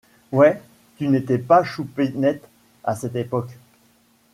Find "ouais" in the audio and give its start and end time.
0.31-0.59